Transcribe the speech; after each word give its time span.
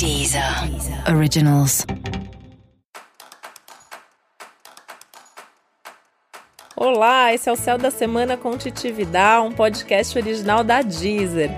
Deezer 0.00 0.42
Originals. 1.14 1.84
Olá, 6.74 7.34
esse 7.34 7.50
é 7.50 7.52
o 7.52 7.56
Céu 7.56 7.76
da 7.76 7.90
Semana 7.90 8.34
com 8.34 8.56
Titividade, 8.56 9.46
um 9.46 9.52
podcast 9.52 10.18
original 10.18 10.64
da 10.64 10.80
Deezer. 10.80 11.50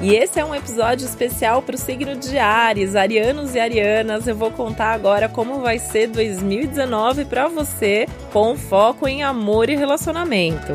E 0.00 0.14
esse 0.14 0.40
é 0.40 0.44
um 0.44 0.54
episódio 0.54 1.04
especial 1.04 1.60
para 1.60 1.74
o 1.74 1.78
signo 1.78 2.16
de 2.16 2.38
Ares, 2.38 2.96
arianos 2.96 3.54
e 3.54 3.60
arianas. 3.60 4.26
Eu 4.26 4.34
vou 4.34 4.50
contar 4.50 4.94
agora 4.94 5.28
como 5.28 5.60
vai 5.60 5.78
ser 5.78 6.06
2019 6.06 7.26
para 7.26 7.46
você, 7.48 8.06
com 8.32 8.56
foco 8.56 9.06
em 9.06 9.22
amor 9.22 9.68
e 9.68 9.76
relacionamento. 9.76 10.72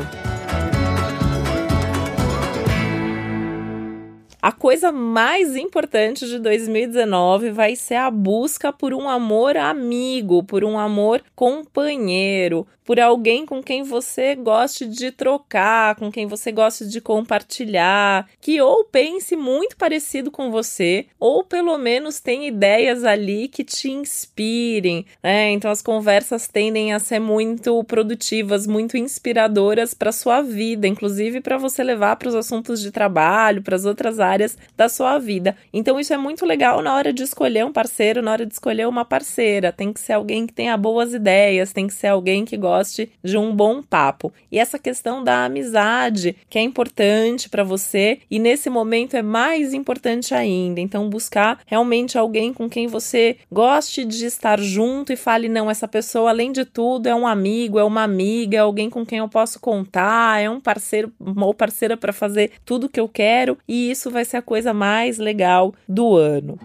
A 4.40 4.52
coisa 4.52 4.92
mais 4.92 5.56
importante 5.56 6.24
de 6.28 6.38
2019 6.38 7.50
vai 7.50 7.74
ser 7.74 7.96
a 7.96 8.08
busca 8.08 8.72
por 8.72 8.94
um 8.94 9.08
amor 9.08 9.56
amigo, 9.56 10.44
por 10.44 10.62
um 10.62 10.78
amor 10.78 11.24
companheiro, 11.34 12.64
por 12.84 13.00
alguém 13.00 13.44
com 13.44 13.60
quem 13.60 13.82
você 13.82 14.36
goste 14.36 14.86
de 14.86 15.10
trocar, 15.10 15.96
com 15.96 16.10
quem 16.10 16.28
você 16.28 16.52
goste 16.52 16.86
de 16.88 17.00
compartilhar, 17.00 18.28
que 18.40 18.60
ou 18.60 18.84
pense 18.84 19.34
muito 19.34 19.76
parecido 19.76 20.30
com 20.30 20.52
você, 20.52 21.06
ou 21.18 21.42
pelo 21.42 21.76
menos 21.76 22.20
tem 22.20 22.46
ideias 22.46 23.02
ali 23.02 23.48
que 23.48 23.64
te 23.64 23.90
inspirem, 23.90 25.04
né? 25.20 25.50
Então 25.50 25.68
as 25.68 25.82
conversas 25.82 26.46
tendem 26.46 26.94
a 26.94 27.00
ser 27.00 27.18
muito 27.18 27.82
produtivas, 27.84 28.68
muito 28.68 28.96
inspiradoras 28.96 29.94
para 29.94 30.12
sua 30.12 30.42
vida, 30.42 30.86
inclusive 30.86 31.40
para 31.40 31.58
você 31.58 31.82
levar 31.82 32.14
para 32.16 32.28
os 32.28 32.36
assuntos 32.36 32.80
de 32.80 32.92
trabalho, 32.92 33.62
para 33.62 33.74
as 33.74 33.84
outras 33.84 34.20
áreas 34.20 34.27
da 34.76 34.88
sua 34.88 35.18
vida. 35.18 35.56
Então 35.72 35.98
isso 35.98 36.12
é 36.12 36.16
muito 36.16 36.44
legal 36.44 36.82
na 36.82 36.94
hora 36.94 37.12
de 37.12 37.22
escolher 37.22 37.64
um 37.64 37.72
parceiro, 37.72 38.20
na 38.20 38.32
hora 38.32 38.46
de 38.46 38.52
escolher 38.52 38.86
uma 38.88 39.04
parceira. 39.04 39.72
Tem 39.72 39.92
que 39.92 40.00
ser 40.00 40.14
alguém 40.14 40.46
que 40.46 40.52
tenha 40.52 40.76
boas 40.76 41.14
ideias, 41.14 41.72
tem 41.72 41.86
que 41.86 41.94
ser 41.94 42.08
alguém 42.08 42.44
que 42.44 42.56
goste 42.56 43.10
de 43.22 43.36
um 43.36 43.54
bom 43.54 43.82
papo. 43.82 44.32
E 44.50 44.58
essa 44.58 44.78
questão 44.78 45.22
da 45.22 45.44
amizade, 45.44 46.36
que 46.48 46.58
é 46.58 46.62
importante 46.62 47.48
para 47.48 47.64
você 47.64 48.18
e 48.30 48.38
nesse 48.38 48.68
momento 48.68 49.16
é 49.16 49.22
mais 49.22 49.72
importante 49.72 50.34
ainda. 50.34 50.80
Então, 50.80 51.08
buscar 51.08 51.60
realmente 51.66 52.18
alguém 52.18 52.52
com 52.52 52.68
quem 52.68 52.86
você 52.86 53.36
goste 53.50 54.04
de 54.04 54.26
estar 54.26 54.60
junto 54.60 55.12
e 55.12 55.16
fale: 55.16 55.48
não, 55.48 55.70
essa 55.70 55.86
pessoa, 55.86 56.30
além 56.30 56.52
de 56.52 56.64
tudo, 56.64 57.08
é 57.08 57.14
um 57.14 57.26
amigo, 57.26 57.78
é 57.78 57.84
uma 57.84 58.02
amiga, 58.02 58.56
é 58.56 58.60
alguém 58.60 58.90
com 58.90 59.04
quem 59.04 59.18
eu 59.18 59.28
posso 59.28 59.60
contar, 59.60 60.40
é 60.40 60.48
um 60.48 60.60
parceiro 60.60 61.12
ou 61.18 61.54
parceira 61.54 61.96
para 61.96 62.12
fazer 62.12 62.52
tudo 62.64 62.88
que 62.88 63.00
eu 63.00 63.08
quero, 63.08 63.58
e 63.66 63.90
isso 63.90 64.10
vai 64.10 64.17
ser 64.24 64.38
a 64.38 64.42
coisa 64.42 64.72
mais 64.72 65.18
legal 65.18 65.74
do 65.88 66.16
ano 66.16 66.58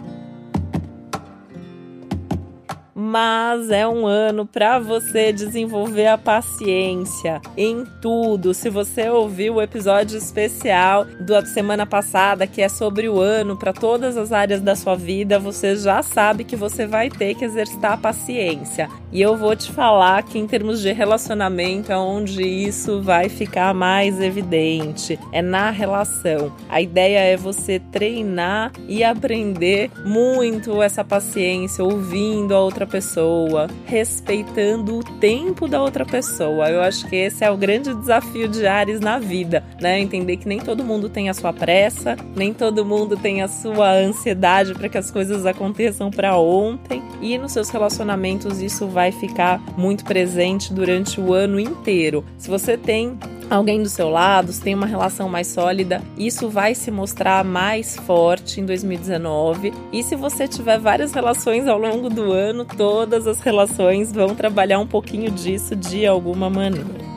mas 2.96 3.72
é 3.72 3.88
um 3.88 4.06
ano 4.06 4.46
para 4.46 4.80
você 4.80 5.32
desenvolver 5.32 6.08
a 6.08 6.18
paciência 6.18 7.42
em 7.58 7.86
tudo. 8.02 8.54
Se 8.54 8.70
você 8.70 9.10
ouviu 9.10 9.56
o 9.56 9.62
episódio 9.62 10.18
especial 10.18 11.06
da 11.20 11.46
semana 11.46 11.86
passada, 11.86 12.46
que 12.46 12.62
é 12.62 12.70
sobre 12.70 13.10
o 13.10 13.20
ano 13.20 13.58
para 13.58 13.74
todas 13.74 14.18
as 14.18 14.32
áreas 14.32 14.62
da 14.62 14.76
sua 14.76 14.96
vida, 14.96 15.40
você 15.40 15.76
já 15.76 16.02
sabe 16.04 16.44
que 16.44 16.56
você 16.56 16.86
vai 16.86 17.10
ter 17.10 17.36
que 17.36 17.46
exercitar 17.46 17.94
a 17.94 17.98
paciência. 17.98 18.90
E 19.12 19.22
eu 19.22 19.38
vou 19.38 19.56
te 19.56 19.72
falar 19.72 20.24
que 20.24 20.40
em 20.40 20.48
termos 20.48 20.82
de 20.82 20.92
relacionamento 20.92 21.92
é 21.92 21.98
onde 21.98 22.42
isso 22.42 23.02
vai 23.02 23.30
ficar 23.30 23.74
mais 23.74 24.20
evidente, 24.20 25.20
é 25.32 25.42
na 25.42 25.70
relação. 25.70 26.52
A 26.70 26.82
ideia 26.82 27.20
é 27.20 27.38
você 27.38 27.80
treinar 27.80 28.72
e 28.88 29.04
aprender 29.04 29.92
muito 30.06 30.82
essa 30.82 31.04
paciência 31.04 31.84
ouvindo 31.84 32.56
a 32.56 32.60
outra 32.60 32.83
outra 32.84 32.88
pessoa, 32.88 33.68
respeitando 33.86 35.00
o 35.00 35.04
tempo 35.04 35.68
da 35.68 35.82
outra 35.82 36.06
pessoa. 36.06 36.70
Eu 36.70 36.82
acho 36.82 37.08
que 37.08 37.16
esse 37.16 37.44
é 37.44 37.50
o 37.50 37.58
grande 37.58 37.94
desafio 37.94 38.48
de 38.48 38.66
Ares 38.68 39.00
na 39.00 39.18
vida, 39.20 39.64
né? 39.82 40.00
Entender 40.00 40.38
que 40.38 40.48
nem 40.48 40.60
todo 40.60 40.84
mundo 40.84 41.10
tem 41.10 41.30
a 41.30 41.34
sua 41.34 41.54
pressa, 41.54 42.16
nem 42.36 42.54
todo 42.54 42.86
mundo 42.86 43.18
tem 43.18 43.42
a 43.42 43.48
sua 43.48 43.92
ansiedade 43.94 44.74
para 44.74 44.90
que 44.90 44.98
as 44.98 45.10
coisas 45.10 45.46
aconteçam 45.46 46.12
para 46.12 46.38
ontem. 46.38 47.02
E 47.22 47.38
nos 47.38 47.54
seus 47.54 47.70
relacionamentos 47.70 48.62
isso 48.62 48.88
vai 48.88 49.12
ficar 49.12 49.60
muito 49.78 50.04
presente 50.04 50.74
durante 50.74 51.20
o 51.20 51.34
ano 51.34 51.60
inteiro. 51.60 52.24
Se 52.38 52.50
você 52.50 52.78
tem 52.78 53.18
alguém 53.50 53.82
do 53.82 53.90
seu 53.90 54.10
lado, 54.10 54.52
se 54.52 54.62
tem 54.62 54.76
uma 54.76 54.86
relação 54.86 55.30
mais 55.30 55.48
sólida, 55.48 56.02
isso 56.18 56.50
vai 56.50 56.76
se 56.76 56.90
mostrar 56.90 57.44
mais 57.44 57.96
forte 57.96 58.60
em 58.60 58.66
2019. 58.66 59.74
E 59.92 60.04
se 60.04 60.16
você 60.16 60.48
tiver 60.48 60.80
várias 60.80 61.14
relações 61.14 61.68
ao 61.68 61.78
longo 61.78 62.10
do 62.10 62.32
ano, 62.32 62.66
todas 62.66 63.28
as 63.28 63.40
relações 63.40 64.12
vão 64.12 64.36
trabalhar 64.36 64.80
um 64.80 64.88
pouquinho 64.88 65.32
disso 65.32 65.76
de 65.76 66.06
alguma 66.06 66.50
maneira. 66.50 67.14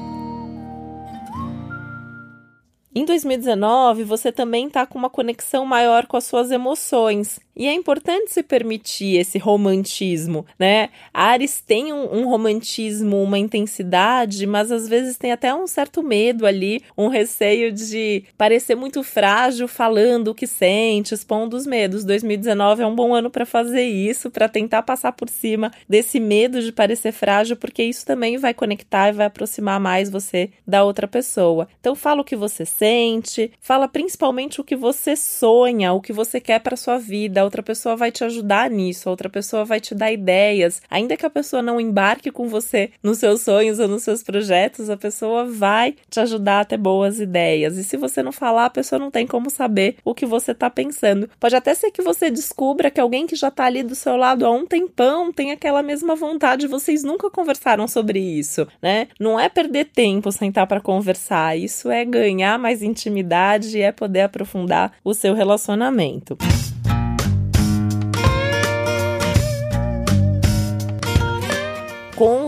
Em 2.95 3.05
2019, 3.05 4.05
você 4.05 4.33
também 4.33 4.69
está 4.69 4.87
com 4.87 4.99
uma 4.99 5.11
conexão 5.11 5.67
maior 5.67 6.07
com 6.07 6.17
as 6.17 6.25
suas 6.25 6.51
emoções. 6.51 7.39
E 7.57 7.67
é 7.67 7.73
importante 7.73 8.35
se 8.35 8.43
permitir 8.43 9.17
esse 9.17 9.39
romantismo, 9.39 10.45
né? 10.59 10.91
Ares 11.13 11.63
tem 11.67 11.91
um, 11.91 12.15
um, 12.15 12.29
romantismo, 12.29 13.23
uma 13.23 13.39
intensidade, 13.39 14.47
mas 14.47 14.71
às 14.71 14.87
vezes 14.87 15.17
tem 15.17 15.33
até 15.33 15.55
um 15.55 15.67
certo 15.67 16.03
medo 16.03 16.45
ali, 16.45 16.83
um 16.99 17.09
receio 17.09 17.73
de 17.73 18.25
parecer 18.37 18.75
muito 18.75 19.03
frágil 19.03 19.67
falando 19.67 20.29
o 20.29 20.35
que 20.35 20.47
sente, 20.47 21.15
expondo 21.15 21.57
os 21.57 21.67
medos. 21.67 22.05
2019 22.05 22.83
é 22.83 22.87
um 22.87 22.95
bom 22.95 23.15
ano 23.15 23.31
para 23.31 23.47
fazer 23.47 23.85
isso, 23.85 24.31
para 24.31 24.51
tentar 24.51 24.83
passar 24.83 25.13
por 25.13 25.31
cima 25.31 25.73
desse 25.89 26.21
medo 26.21 26.61
de 26.61 26.71
parecer 26.71 27.13
frágil, 27.13 27.57
porque 27.57 27.83
isso 27.83 28.05
também 28.05 28.37
vai 28.37 28.53
conectar 28.53 29.09
e 29.09 29.13
vai 29.13 29.27
aproximar 29.27 29.81
mais 29.81 30.11
você 30.11 30.51
da 30.67 30.85
outra 30.85 31.09
pessoa. 31.09 31.67
Então 31.81 31.95
fala 31.95 32.21
o 32.21 32.25
que 32.25 32.37
você 32.37 32.67
sente, 32.67 33.51
fala 33.63 33.89
principalmente 33.89 34.61
o 34.61 34.65
que 34.65 34.77
você 34.77 35.17
sonha, 35.17 35.95
o 35.95 36.03
que 36.03 36.13
você 36.13 36.39
quer 36.39 36.61
para 36.61 36.77
sua 36.77 36.99
vida 36.99 37.46
outra 37.47 37.63
pessoa 37.63 37.97
vai 37.97 38.13
te 38.13 38.25
ajudar 38.25 38.71
nisso, 38.71 39.09
a 39.09 39.11
outra 39.11 39.29
pessoa 39.29 39.65
vai 39.65 39.81
te 39.81 39.95
dar 39.95 40.13
ideias. 40.13 40.83
Ainda 40.91 41.17
que 41.17 41.25
a 41.25 41.31
pessoa 41.31 41.63
não 41.63 41.81
embarque 41.81 42.31
com 42.31 42.49
você 42.49 42.91
nos 43.03 43.19
seus 43.19 43.41
sonhos 43.41 43.79
ou 43.79 43.89
nos 43.89 44.03
seus 44.03 44.23
projetos, 44.23 44.91
a 44.91 44.97
pessoa 44.97 45.45
vai 45.45 45.95
te 46.11 46.21
ajudar 46.21 46.61
a 46.61 46.65
ter 46.65 46.77
boas 46.77 47.21
ideias. 47.21 47.77
E 47.77 47.85
se 47.85 47.97
você 47.97 48.23
não 48.23 48.33
falar, 48.33 48.67
a 48.67 48.71
pessoa 48.71 48.99
não 48.99 49.11
tem 49.11 49.27
como 49.27 49.49
saber 49.51 49.97
o 50.05 50.15
que 50.15 50.27
você 50.27 50.55
tá 50.55 50.69
pensando. 50.69 51.29
Pode 51.41 51.57
até 51.57 51.75
ser 51.75 51.91
que 51.91 52.03
você 52.03 52.31
descubra 52.31 52.91
que 52.91 53.01
alguém 53.01 53.27
que 53.27 53.37
já 53.37 53.51
tá 53.51 53.65
ali 53.65 53.83
do 53.83 53.95
seu 53.95 54.17
lado 54.17 54.45
há 54.45 54.51
um 54.51 54.67
tempão 54.67 55.33
tem 55.33 55.53
aquela 55.53 55.83
mesma 55.83 56.15
vontade, 56.15 56.67
vocês 56.67 57.03
nunca 57.03 57.31
conversaram 57.31 57.87
sobre 57.89 58.19
isso, 58.19 58.67
né? 58.83 59.09
Não 59.19 59.39
é 59.39 59.49
perder 59.49 59.87
tempo 59.87 60.31
sentar 60.33 60.67
para 60.67 60.81
conversar, 60.81 61.57
isso 61.57 61.91
é 61.91 62.05
ganhar 62.05 62.59
mais 62.59 62.83
intimidade 62.83 63.79
e 63.79 63.83
é 63.83 63.93
poder 63.93 64.23
aprofundar 64.23 64.93
o 65.05 65.15
seu 65.15 65.35
relacionamento. 65.35 66.37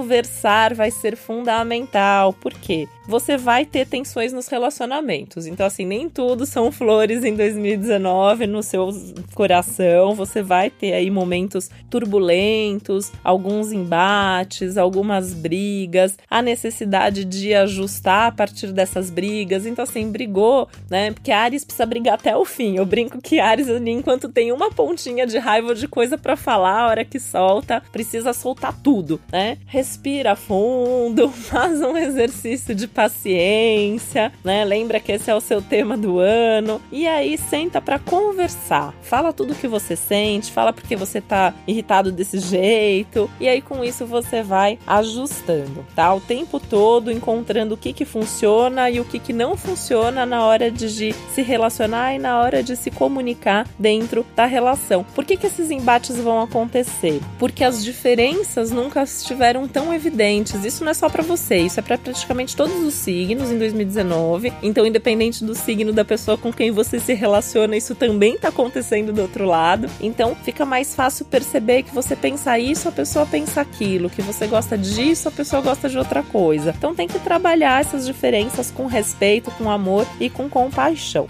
Conversar 0.08 0.72
vai 0.72 0.90
ser 0.90 1.16
fundamental. 1.16 2.32
Por 2.32 2.54
quê? 2.54 2.88
você 3.08 3.38
vai 3.38 3.64
ter 3.64 3.86
tensões 3.86 4.34
nos 4.34 4.48
relacionamentos. 4.48 5.46
Então, 5.46 5.64
assim, 5.64 5.86
nem 5.86 6.10
tudo 6.10 6.44
são 6.44 6.70
flores 6.70 7.24
em 7.24 7.34
2019 7.34 8.46
no 8.46 8.62
seu 8.62 8.90
coração. 9.34 10.14
Você 10.14 10.42
vai 10.42 10.68
ter 10.68 10.92
aí 10.92 11.10
momentos 11.10 11.70
turbulentos, 11.88 13.10
alguns 13.24 13.72
embates, 13.72 14.76
algumas 14.76 15.32
brigas, 15.32 16.18
a 16.28 16.42
necessidade 16.42 17.24
de 17.24 17.54
ajustar 17.54 18.28
a 18.28 18.32
partir 18.32 18.72
dessas 18.72 19.08
brigas. 19.08 19.64
Então, 19.64 19.84
assim, 19.84 20.12
brigou, 20.12 20.68
né? 20.90 21.10
Porque 21.10 21.32
Ares 21.32 21.64
precisa 21.64 21.86
brigar 21.86 22.16
até 22.16 22.36
o 22.36 22.44
fim. 22.44 22.76
Eu 22.76 22.84
brinco 22.84 23.22
que 23.22 23.40
Ares, 23.40 23.68
enquanto 23.68 24.28
tem 24.28 24.52
uma 24.52 24.70
pontinha 24.70 25.26
de 25.26 25.38
raiva 25.38 25.68
ou 25.68 25.74
de 25.74 25.88
coisa 25.88 26.18
para 26.18 26.36
falar, 26.36 26.82
a 26.82 26.88
hora 26.88 27.04
que 27.06 27.18
solta, 27.18 27.82
precisa 27.90 28.34
soltar 28.34 28.78
tudo, 28.82 29.18
né? 29.32 29.56
Respira 29.98 30.36
fundo, 30.36 31.28
faz 31.50 31.80
um 31.80 31.96
exercício 31.96 32.72
de 32.72 32.86
paciência, 32.86 34.32
né? 34.44 34.64
Lembra 34.64 35.00
que 35.00 35.10
esse 35.10 35.28
é 35.28 35.34
o 35.34 35.40
seu 35.40 35.60
tema 35.60 35.96
do 35.96 36.20
ano. 36.20 36.80
E 36.92 37.04
aí 37.08 37.36
senta 37.36 37.80
para 37.80 37.98
conversar. 37.98 38.94
Fala 39.02 39.32
tudo 39.32 39.54
o 39.54 39.56
que 39.56 39.66
você 39.66 39.96
sente, 39.96 40.52
fala 40.52 40.72
porque 40.72 40.94
você 40.94 41.20
tá 41.20 41.52
irritado 41.66 42.12
desse 42.12 42.38
jeito. 42.38 43.28
E 43.40 43.48
aí 43.48 43.60
com 43.60 43.84
isso 43.84 44.06
você 44.06 44.40
vai 44.40 44.78
ajustando, 44.86 45.84
tá? 45.96 46.14
O 46.14 46.20
tempo 46.20 46.60
todo 46.60 47.10
encontrando 47.10 47.74
o 47.74 47.78
que 47.78 47.92
que 47.92 48.04
funciona 48.04 48.88
e 48.88 49.00
o 49.00 49.04
que 49.04 49.18
que 49.18 49.32
não 49.32 49.56
funciona 49.56 50.24
na 50.24 50.46
hora 50.46 50.70
de 50.70 51.12
se 51.12 51.42
relacionar 51.42 52.14
e 52.14 52.20
na 52.20 52.38
hora 52.38 52.62
de 52.62 52.76
se 52.76 52.92
comunicar 52.92 53.66
dentro 53.76 54.24
da 54.36 54.46
relação. 54.46 55.04
Por 55.12 55.24
que 55.24 55.36
que 55.36 55.48
esses 55.48 55.72
embates 55.72 56.16
vão 56.18 56.40
acontecer? 56.40 57.20
Porque 57.36 57.64
as 57.64 57.82
diferenças 57.82 58.70
nunca 58.70 59.02
estiveram 59.02 59.66
tão 59.66 59.87
evidentes. 59.92 60.64
Isso 60.64 60.84
não 60.84 60.90
é 60.90 60.94
só 60.94 61.08
para 61.08 61.22
você, 61.22 61.58
isso 61.58 61.78
é 61.80 61.82
para 61.82 61.98
praticamente 61.98 62.56
todos 62.56 62.76
os 62.82 62.94
signos 62.94 63.50
em 63.50 63.58
2019. 63.58 64.52
Então, 64.62 64.86
independente 64.86 65.44
do 65.44 65.54
signo 65.54 65.92
da 65.92 66.04
pessoa 66.04 66.38
com 66.38 66.52
quem 66.52 66.70
você 66.70 66.98
se 66.98 67.14
relaciona, 67.14 67.76
isso 67.76 67.94
também 67.94 68.38
tá 68.38 68.48
acontecendo 68.48 69.12
do 69.12 69.22
outro 69.22 69.44
lado. 69.44 69.88
Então, 70.00 70.34
fica 70.34 70.64
mais 70.64 70.94
fácil 70.94 71.24
perceber 71.24 71.82
que 71.82 71.94
você 71.94 72.14
pensa 72.14 72.58
isso, 72.58 72.88
a 72.88 72.92
pessoa 72.92 73.26
pensa 73.26 73.60
aquilo, 73.60 74.10
que 74.10 74.22
você 74.22 74.46
gosta 74.46 74.76
disso, 74.76 75.28
a 75.28 75.32
pessoa 75.32 75.62
gosta 75.62 75.88
de 75.88 75.98
outra 75.98 76.22
coisa. 76.22 76.74
Então, 76.76 76.94
tem 76.94 77.08
que 77.08 77.18
trabalhar 77.18 77.80
essas 77.80 78.06
diferenças 78.06 78.70
com 78.70 78.86
respeito, 78.86 79.50
com 79.52 79.70
amor 79.70 80.06
e 80.20 80.30
com 80.30 80.48
compaixão. 80.48 81.26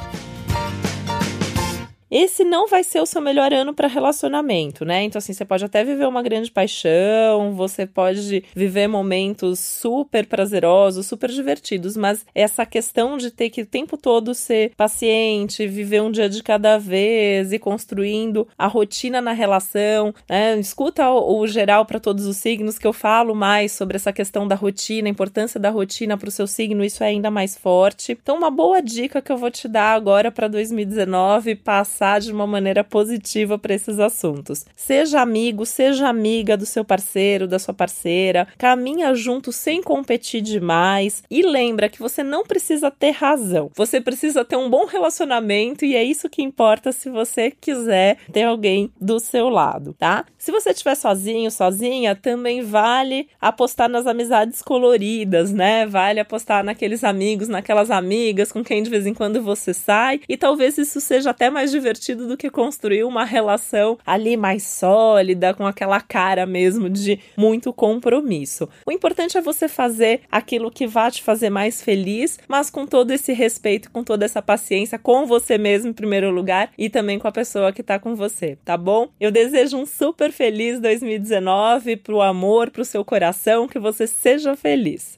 Esse 2.10 2.43
não 2.43 2.66
vai 2.66 2.82
ser 2.82 3.00
o 3.00 3.06
seu 3.06 3.20
melhor 3.20 3.52
ano 3.52 3.75
para 3.75 3.87
relacionamento, 3.87 4.84
né? 4.84 5.02
Então, 5.02 5.19
assim, 5.19 5.32
você 5.32 5.44
pode 5.44 5.64
até 5.64 5.84
viver 5.84 6.08
uma 6.08 6.22
grande 6.22 6.50
paixão, 6.50 7.52
você 7.55 7.87
pode 7.87 8.43
viver 8.55 8.88
momentos 8.88 9.58
super 9.58 10.26
prazerosos, 10.26 11.06
super 11.06 11.31
divertidos, 11.31 11.96
mas 11.96 12.25
essa 12.34 12.64
questão 12.64 13.19
de 13.19 13.31
ter 13.31 13.50
que 13.50 13.62
o 13.62 13.66
tempo 13.66 13.96
todo 13.96 14.34
ser 14.34 14.72
paciente, 14.75 15.66
viver 15.66 16.00
um 16.00 16.10
dia 16.10 16.28
de 16.28 16.43
cada 16.43 16.78
vez 16.78 17.52
e 17.52 17.58
construindo 17.58 18.49
a 18.56 18.66
rotina 18.66 19.20
na 19.20 19.32
relação, 19.32 20.14
né? 20.28 20.58
Escuta 20.58 21.11
o, 21.11 21.40
o 21.40 21.46
geral 21.46 21.84
para 21.84 22.00
todos 22.00 22.25
os 22.25 22.38
signos 22.38 22.78
que 22.78 22.87
eu 22.87 22.93
falo 22.93 23.34
mais 23.34 23.72
sobre 23.72 23.96
essa 23.96 24.12
questão 24.12 24.49
da 24.49 24.54
rotina, 24.54 25.08
a 25.08 25.11
importância 25.11 25.61
da 25.61 25.69
rotina 25.69 26.16
para 26.16 26.28
o 26.28 26.32
seu 26.32 26.46
signo, 26.46 26.82
isso 26.82 27.04
é 27.04 27.08
ainda 27.08 27.31
mais 27.31 27.56
forte. 27.56 28.12
Então, 28.12 28.38
uma 28.38 28.50
boa 28.50 28.81
dica 28.81 29.20
que 29.20 29.31
eu 29.31 29.37
vou 29.37 29.50
te 29.50 29.69
dar 29.69 29.93
agora 29.93 30.31
para 30.31 30.49
2019, 30.49 31.54
passa 31.56 31.97
passar 31.98 32.20
de 32.20 32.32
uma 32.32 32.46
maneira 32.46 32.84
positiva 32.84 33.58
para 33.58 33.74
esses 33.74 33.98
assuntos. 33.98 34.64
Seja 34.76 35.20
amigo, 35.20 35.66
seja 35.66 36.08
amiga 36.08 36.56
do 36.56 36.64
seu 36.64 36.84
parceiro, 36.84 37.48
da 37.48 37.58
sua 37.58 37.74
parceira, 37.74 38.46
caminha 38.56 39.12
junto 39.14 39.50
sem 39.50 39.82
competir 39.82 40.40
demais 40.40 41.24
e 41.28 41.42
lembra 41.42 41.88
que 41.88 41.98
você 41.98 42.22
não 42.22 42.44
precisa 42.44 42.88
ter 42.88 43.10
razão. 43.10 43.70
Você 43.74 44.00
precisa 44.00 44.44
ter 44.44 44.56
um 44.56 44.70
bom 44.70 44.84
relacionamento 44.86 45.84
e 45.84 45.96
é 45.96 46.04
isso 46.04 46.30
que 46.30 46.40
importa 46.40 46.92
se 46.92 47.10
você 47.10 47.50
quiser 47.50 48.18
ter 48.32 48.44
alguém 48.44 48.92
do 49.00 49.18
seu 49.18 49.48
lado, 49.48 49.92
tá? 49.98 50.24
Se 50.38 50.52
você 50.52 50.70
estiver 50.70 50.94
sozinho, 50.94 51.50
sozinha, 51.50 52.14
também 52.14 52.62
vale 52.62 53.28
apostar 53.40 53.88
nas 53.88 54.06
amizades 54.06 54.62
coloridas, 54.62 55.52
né? 55.52 55.84
Vale 55.84 56.20
apostar 56.20 56.62
naqueles 56.62 57.02
amigos, 57.02 57.48
naquelas 57.48 57.90
amigas 57.90 58.52
com 58.52 58.62
quem 58.62 58.84
de 58.84 58.90
vez 58.90 59.04
em 59.04 59.14
quando 59.14 59.42
você 59.42 59.74
sai 59.74 60.20
e 60.28 60.36
talvez 60.36 60.78
isso 60.78 61.00
seja 61.00 61.30
até 61.30 61.50
mais 61.50 61.72
divertido 61.72 61.88
divertido 61.88 62.29
do 62.29 62.37
que 62.37 62.50
construir 62.50 63.05
uma 63.05 63.25
relação 63.25 63.99
ali 64.06 64.37
mais 64.37 64.62
sólida, 64.64 65.55
com 65.55 65.67
aquela 65.67 66.00
cara 66.00 66.44
mesmo 66.44 66.90
de 66.90 67.19
muito 67.37 67.73
compromisso. 67.73 68.69
O 68.87 68.93
importante 68.93 69.38
é 69.38 69.40
você 69.40 69.69
fazer 69.69 70.20
aquilo 70.31 70.70
que 70.70 70.87
vai 70.87 71.11
te 71.11 71.23
fazer 71.23 71.49
mais 71.49 71.82
feliz, 71.82 72.38
mas 72.46 72.69
com 72.69 72.87
todo 72.87 73.11
esse 73.11 73.32
respeito, 73.32 73.90
com 73.90 74.05
toda 74.05 74.25
essa 74.25 74.43
paciência 74.43 74.99
com 74.99 75.25
você 75.25 75.56
mesmo 75.56 75.90
em 75.90 75.94
primeiro 75.94 76.31
lugar 76.31 76.70
e 76.76 76.90
também 76.90 77.19
com 77.19 77.29
a 77.29 77.32
pessoa 77.32 77.73
que 77.73 77.82
tá 77.82 77.99
com 77.99 78.14
você, 78.14 78.58
tá 78.64 78.76
bom? 78.76 79.08
Eu 79.19 79.31
desejo 79.31 79.79
um 79.79 79.87
super 79.87 80.31
feliz 80.31 80.81
2019 80.81 81.96
pro 81.96 82.20
amor, 82.20 82.70
pro 82.70 82.85
seu 82.85 83.05
coração, 83.05 83.67
que 83.67 83.79
você 83.79 84.06
seja 84.06 84.55
feliz. 84.55 85.17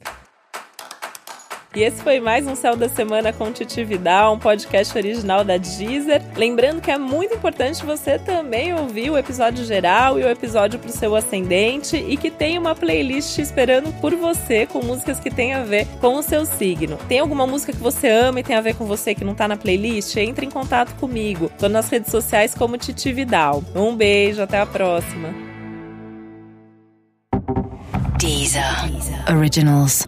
E 1.74 1.84
esse 1.84 2.02
foi 2.02 2.18
mais 2.18 2.48
um 2.48 2.56
Céu 2.56 2.74
da 2.74 2.88
Semana 2.88 3.32
com 3.32 3.52
Titi 3.52 3.84
Vidal, 3.84 4.34
um 4.34 4.38
podcast 4.40 4.96
original 4.98 5.44
da 5.44 5.56
Deezer. 5.56 6.20
Lembrando 6.34 6.80
que 6.80 6.90
é 6.90 6.98
muito 6.98 7.34
importante 7.34 7.86
você 7.86 8.18
também 8.18 8.74
ouvir 8.74 9.08
o 9.08 9.16
episódio 9.16 9.64
geral 9.64 10.18
e 10.18 10.24
o 10.24 10.28
episódio 10.28 10.80
para 10.80 10.90
o 10.90 10.92
seu 10.92 11.14
ascendente 11.14 11.96
e 11.96 12.16
que 12.16 12.28
tem 12.28 12.58
uma 12.58 12.74
playlist 12.74 13.38
esperando 13.38 13.92
por 14.00 14.12
você 14.16 14.66
com 14.66 14.82
músicas 14.82 15.20
que 15.20 15.30
tem 15.30 15.54
a 15.54 15.62
ver 15.62 15.86
com 16.00 16.16
o 16.16 16.22
seu 16.24 16.44
signo. 16.44 16.98
Tem 17.08 17.20
alguma 17.20 17.46
música 17.46 17.72
que 17.72 17.78
você 17.78 18.08
ama 18.08 18.40
e 18.40 18.42
tem 18.42 18.56
a 18.56 18.60
ver 18.60 18.74
com 18.74 18.84
você 18.84 19.14
que 19.14 19.24
não 19.24 19.36
tá 19.36 19.46
na 19.46 19.56
playlist? 19.56 20.16
Entre 20.16 20.44
em 20.44 20.50
contato 20.50 20.92
comigo. 20.96 21.52
Tô 21.56 21.68
nas 21.68 21.88
redes 21.88 22.10
sociais 22.10 22.52
como 22.52 22.76
Titi 22.78 23.12
Vidal. 23.12 23.62
Um 23.76 23.94
beijo, 23.94 24.42
até 24.42 24.58
a 24.58 24.66
próxima. 24.66 25.32
Deezer. 28.18 28.64
Originals. 29.32 30.04